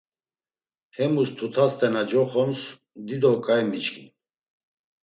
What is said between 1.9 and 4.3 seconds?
na coxons dido ǩai miçkin.